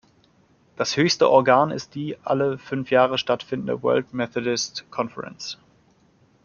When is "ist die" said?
1.69-2.17